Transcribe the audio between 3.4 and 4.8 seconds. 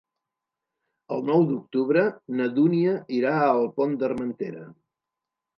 al Pont d'Armentera.